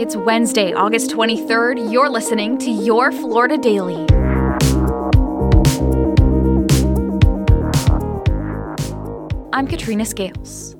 It's 0.00 0.16
Wednesday, 0.16 0.72
August 0.72 1.10
23rd. 1.10 1.92
You're 1.92 2.08
listening 2.08 2.56
to 2.60 2.70
Your 2.70 3.12
Florida 3.12 3.58
Daily. 3.58 4.06
I'm 9.52 9.66
Katrina 9.66 10.06
Scales. 10.06 10.74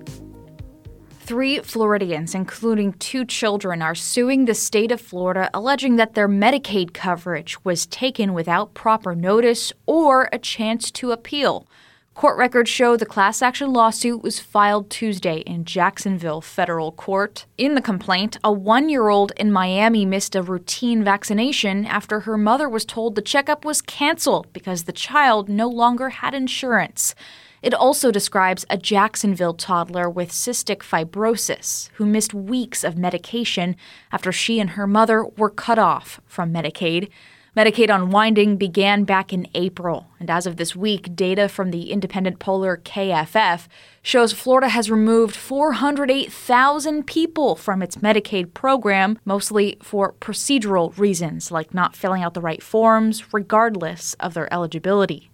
Three 1.11 1.59
Floridians, 1.59 2.35
including 2.35 2.95
two 2.95 3.27
children, 3.27 3.83
are 3.83 3.95
suing 3.95 4.47
the 4.47 4.55
state 4.55 4.91
of 4.91 5.03
Florida, 5.03 5.51
alleging 5.53 5.97
that 5.97 6.15
their 6.15 6.27
Medicaid 6.27 6.95
coverage 6.95 7.63
was 7.63 7.85
taken 7.85 8.33
without 8.33 8.73
proper 8.73 9.15
notice 9.15 9.71
or 9.85 10.31
a 10.33 10.39
chance 10.39 10.91
to 10.93 11.13
appeal. 11.13 11.69
Court 12.15 12.37
records 12.37 12.69
show 12.69 12.97
the 12.97 13.07
class 13.07 13.41
action 13.41 13.73
lawsuit 13.73 14.23
was 14.23 14.41
filed 14.41 14.91
Tuesday 14.91 15.39
in 15.39 15.65
Jacksonville 15.65 16.41
federal 16.41 16.93
court. 16.93 17.47
In 17.57 17.75
the 17.75 17.81
complaint, 17.81 18.37
a 18.43 18.53
one 18.53 18.89
year 18.89 19.09
old 19.09 19.33
in 19.37 19.53
Miami 19.53 20.05
missed 20.05 20.35
a 20.35 20.43
routine 20.43 21.03
vaccination 21.05 21.87
after 21.87 22.21
her 22.21 22.37
mother 22.37 22.69
was 22.69 22.85
told 22.85 23.15
the 23.15 23.23
checkup 23.23 23.65
was 23.65 23.81
canceled 23.81 24.53
because 24.53 24.85
the 24.85 24.93
child 24.93 25.49
no 25.49 25.69
longer 25.69 26.11
had 26.11 26.35
insurance. 26.35 27.15
It 27.63 27.75
also 27.75 28.11
describes 28.11 28.67
a 28.69 28.77
Jacksonville 28.77 29.55
toddler 29.55 30.11
with 30.11 30.31
cystic 30.31 30.79
fibrosis 30.79 31.91
who 31.95 32.07
missed 32.07 32.35
weeks 32.35 32.83
of 32.83 32.99
medication 32.99 33.77
after 34.11 34.33
she 34.33 34.59
and 34.61 34.71
her 34.71 34.87
mother 34.87 35.25
were 35.25 35.51
cut 35.51 35.79
off 35.79 36.21
from 36.27 36.53
Medicaid. 36.53 37.09
Medicaid 37.57 37.93
unwinding 37.93 38.57
began 38.57 39.03
back 39.03 39.33
in 39.33 39.45
April, 39.55 40.07
and 40.21 40.31
as 40.31 40.47
of 40.47 40.57
this 40.57 40.77
week, 40.77 41.17
data 41.17 41.49
from 41.49 41.73
the 41.73 41.91
independent 41.91 42.39
poller 42.39 42.77
KFF 42.77 43.67
shows 44.03 44.33
Florida 44.33 44.69
has 44.69 44.89
removed 44.89 45.35
408,000 45.35 47.05
people 47.09 47.57
from 47.57 47.83
its 47.83 47.97
Medicaid 47.97 48.55
program, 48.55 49.19
mostly 49.25 49.77
for 49.83 50.13
procedural 50.13 50.97
reasons 50.97 51.51
like 51.51 51.75
not 51.75 51.97
filling 51.97 52.23
out 52.23 52.35
the 52.35 52.41
right 52.41 52.63
forms, 52.63 53.35
regardless 53.35 54.15
of 54.21 54.35
their 54.35 54.53
eligibility. 54.55 55.29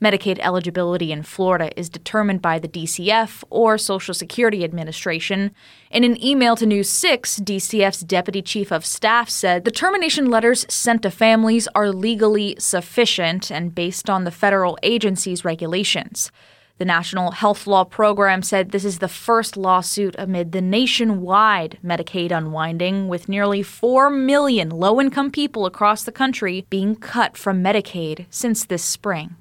Medicaid 0.00 0.38
eligibility 0.38 1.10
in 1.10 1.24
Florida 1.24 1.76
is 1.76 1.88
determined 1.88 2.40
by 2.40 2.60
the 2.60 2.68
DCF 2.68 3.42
or 3.50 3.76
Social 3.76 4.14
Security 4.14 4.62
Administration. 4.62 5.50
In 5.90 6.04
an 6.04 6.22
email 6.24 6.54
to 6.54 6.66
News 6.66 6.88
6, 6.88 7.40
DCF's 7.40 8.02
Deputy 8.02 8.40
Chief 8.40 8.70
of 8.70 8.86
Staff 8.86 9.28
said 9.28 9.64
the 9.64 9.72
termination 9.72 10.30
letters 10.30 10.64
sent 10.72 11.02
to 11.02 11.10
families 11.10 11.66
are 11.74 11.90
legally 11.90 12.54
sufficient 12.60 13.50
and 13.50 13.74
based 13.74 14.08
on 14.08 14.22
the 14.22 14.30
federal 14.30 14.78
agency's 14.84 15.44
regulations. 15.44 16.30
The 16.78 16.84
National 16.84 17.32
Health 17.32 17.66
Law 17.66 17.82
Program 17.82 18.40
said 18.40 18.70
this 18.70 18.84
is 18.84 19.00
the 19.00 19.08
first 19.08 19.56
lawsuit 19.56 20.14
amid 20.16 20.52
the 20.52 20.60
nationwide 20.60 21.78
Medicaid 21.84 22.30
unwinding, 22.30 23.08
with 23.08 23.28
nearly 23.28 23.64
4 23.64 24.10
million 24.10 24.70
low 24.70 25.00
income 25.00 25.32
people 25.32 25.66
across 25.66 26.04
the 26.04 26.12
country 26.12 26.66
being 26.70 26.94
cut 26.94 27.36
from 27.36 27.64
Medicaid 27.64 28.26
since 28.30 28.64
this 28.64 28.84
spring. 28.84 29.34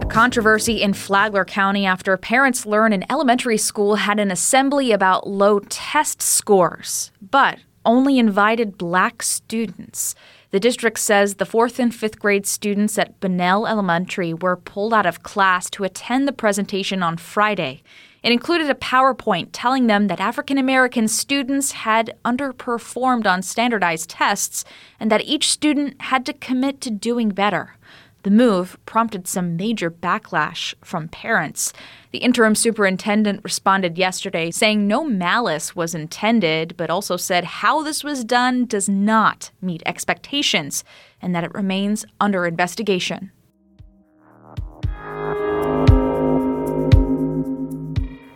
A 0.00 0.06
controversy 0.08 0.82
in 0.82 0.94
Flagler 0.94 1.44
County 1.44 1.86
after 1.86 2.16
parents 2.16 2.66
learn 2.66 2.92
an 2.92 3.04
elementary 3.10 3.58
school 3.58 3.96
had 3.96 4.18
an 4.18 4.30
assembly 4.30 4.92
about 4.92 5.26
low 5.28 5.60
test 5.60 6.22
scores, 6.22 7.10
but 7.20 7.58
only 7.84 8.18
invited 8.18 8.78
black 8.78 9.22
students. 9.22 10.14
The 10.50 10.60
district 10.60 10.98
says 10.98 11.36
the 11.36 11.46
fourth 11.46 11.78
and 11.78 11.94
fifth 11.94 12.18
grade 12.18 12.46
students 12.46 12.98
at 12.98 13.20
Bunnell 13.20 13.66
Elementary 13.66 14.34
were 14.34 14.56
pulled 14.56 14.92
out 14.92 15.06
of 15.06 15.22
class 15.22 15.70
to 15.70 15.84
attend 15.84 16.26
the 16.26 16.32
presentation 16.32 17.02
on 17.02 17.16
Friday. 17.16 17.82
It 18.22 18.32
included 18.32 18.68
a 18.68 18.74
PowerPoint 18.74 19.48
telling 19.52 19.86
them 19.86 20.08
that 20.08 20.20
African 20.20 20.58
American 20.58 21.08
students 21.08 21.72
had 21.72 22.16
underperformed 22.24 23.26
on 23.26 23.42
standardized 23.42 24.10
tests 24.10 24.64
and 24.98 25.10
that 25.10 25.24
each 25.24 25.50
student 25.50 26.00
had 26.02 26.26
to 26.26 26.32
commit 26.34 26.80
to 26.82 26.90
doing 26.90 27.30
better. 27.30 27.76
The 28.22 28.30
move 28.30 28.78
prompted 28.84 29.26
some 29.26 29.56
major 29.56 29.90
backlash 29.90 30.74
from 30.82 31.08
parents. 31.08 31.72
The 32.10 32.18
interim 32.18 32.54
superintendent 32.54 33.42
responded 33.42 33.96
yesterday 33.96 34.50
saying 34.50 34.86
no 34.86 35.04
malice 35.04 35.74
was 35.74 35.94
intended, 35.94 36.76
but 36.76 36.90
also 36.90 37.16
said 37.16 37.44
how 37.44 37.82
this 37.82 38.04
was 38.04 38.22
done 38.24 38.66
does 38.66 38.90
not 38.90 39.50
meet 39.62 39.82
expectations 39.86 40.84
and 41.22 41.34
that 41.34 41.44
it 41.44 41.54
remains 41.54 42.04
under 42.20 42.46
investigation. 42.46 43.30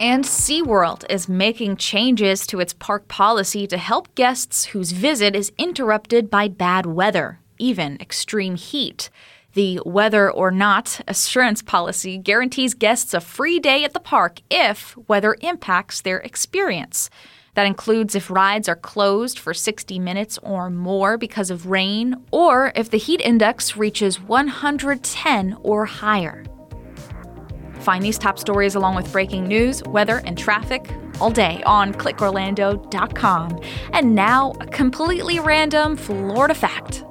And 0.04 0.25
SeaWorld 0.25 1.06
is 1.09 1.31
making 1.31 1.78
changes 1.78 2.47
to 2.48 2.60
its 2.60 2.75
park 2.75 3.09
policy 3.09 3.66
to 3.66 3.78
help 3.78 4.15
guests 4.15 4.66
whose 4.66 4.92
visit 4.92 5.34
is 5.34 5.50
interrupted 5.56 6.28
by 6.28 6.47
bad 6.47 6.84
weather, 6.84 7.41
even 7.59 7.97
extreme 7.98 8.56
heat. 8.56 9.09
The 9.54 9.81
Weather 9.87 10.31
or 10.31 10.50
not 10.50 11.00
assurance 11.09 11.62
policy 11.62 12.19
guarantees 12.19 12.75
guests 12.75 13.15
a 13.15 13.20
free 13.22 13.59
day 13.59 13.82
at 13.82 13.94
the 13.94 13.98
park 13.98 14.41
if 14.50 14.94
weather 15.09 15.38
impacts 15.41 16.03
their 16.03 16.19
experience. 16.19 17.09
That 17.54 17.66
includes 17.66 18.15
if 18.15 18.31
rides 18.31 18.69
are 18.69 18.76
closed 18.76 19.38
for 19.38 19.54
60 19.54 19.98
minutes 19.98 20.36
or 20.42 20.69
more 20.69 21.16
because 21.16 21.50
of 21.50 21.69
rain, 21.69 22.16
or 22.31 22.72
if 22.76 22.91
the 22.91 22.98
heat 22.98 23.22
index 23.22 23.75
reaches 23.75 24.21
110 24.21 25.56
or 25.62 25.86
higher. 25.86 26.44
Find 27.84 28.03
these 28.03 28.17
top 28.17 28.39
stories 28.39 28.77
along 28.77 28.95
with 28.95 29.12
breaking 29.12 29.47
news, 29.47 29.83
weather, 29.83 30.22
and 30.25 30.39
traffic 30.39 30.91
all 31.21 31.31
day 31.31 31.62
on 31.67 31.93
clickorlando.com. 31.93 33.61
And 33.93 34.15
now, 34.15 34.55
a 34.61 34.67
completely 34.67 35.39
random 35.39 35.95
Florida 35.95 36.55
fact. 36.55 37.05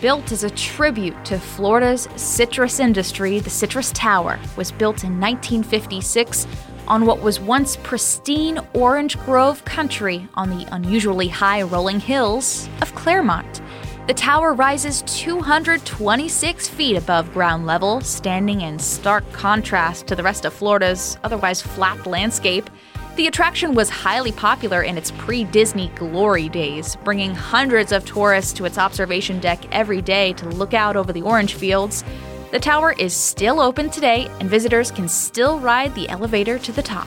Built 0.00 0.32
as 0.32 0.42
a 0.42 0.50
tribute 0.50 1.24
to 1.26 1.38
Florida's 1.38 2.08
citrus 2.16 2.80
industry, 2.80 3.38
the 3.38 3.48
Citrus 3.48 3.92
Tower 3.92 4.40
was 4.56 4.72
built 4.72 5.04
in 5.04 5.20
1956 5.20 6.48
on 6.88 7.06
what 7.06 7.22
was 7.22 7.38
once 7.38 7.76
pristine 7.84 8.58
orange 8.74 9.16
grove 9.20 9.64
country 9.64 10.26
on 10.34 10.50
the 10.50 10.66
unusually 10.74 11.28
high 11.28 11.62
rolling 11.62 12.00
hills 12.00 12.68
of 12.80 12.92
Clermont. 12.96 13.61
The 14.08 14.14
tower 14.14 14.52
rises 14.52 15.02
226 15.06 16.68
feet 16.68 16.96
above 16.96 17.32
ground 17.32 17.66
level, 17.66 18.00
standing 18.00 18.62
in 18.62 18.80
stark 18.80 19.22
contrast 19.30 20.08
to 20.08 20.16
the 20.16 20.24
rest 20.24 20.44
of 20.44 20.52
Florida's 20.52 21.16
otherwise 21.22 21.62
flat 21.62 22.04
landscape. 22.04 22.68
The 23.14 23.28
attraction 23.28 23.76
was 23.76 23.88
highly 23.88 24.32
popular 24.32 24.82
in 24.82 24.98
its 24.98 25.12
pre 25.12 25.44
Disney 25.44 25.86
glory 25.94 26.48
days, 26.48 26.96
bringing 27.04 27.32
hundreds 27.32 27.92
of 27.92 28.04
tourists 28.04 28.52
to 28.54 28.64
its 28.64 28.76
observation 28.76 29.38
deck 29.38 29.64
every 29.70 30.02
day 30.02 30.32
to 30.32 30.48
look 30.48 30.74
out 30.74 30.96
over 30.96 31.12
the 31.12 31.22
orange 31.22 31.54
fields. 31.54 32.02
The 32.50 32.58
tower 32.58 32.94
is 32.98 33.14
still 33.14 33.60
open 33.60 33.88
today, 33.88 34.28
and 34.40 34.50
visitors 34.50 34.90
can 34.90 35.06
still 35.06 35.60
ride 35.60 35.94
the 35.94 36.08
elevator 36.08 36.58
to 36.58 36.72
the 36.72 36.82
top. 36.82 37.06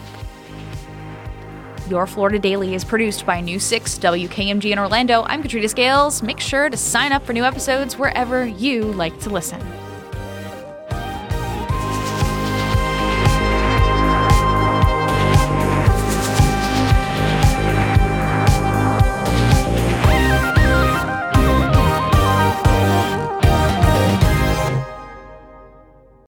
Your 1.88 2.08
Florida 2.08 2.40
Daily 2.40 2.74
is 2.74 2.84
produced 2.84 3.28
by 3.28 3.42
News 3.42 3.64
6 3.64 4.00
WKMG 4.00 4.72
in 4.72 4.80
Orlando. 4.80 5.22
I'm 5.28 5.44
Katrina 5.44 5.70
Scales. 5.70 6.24
Make 6.24 6.40
sure 6.40 6.68
to 6.68 6.76
sign 6.76 7.12
up 7.12 7.24
for 7.24 7.34
new 7.34 7.44
episodes 7.44 7.96
wherever 7.96 8.44
you 8.44 8.86
like 8.94 9.20
to 9.20 9.30
listen. 9.30 9.62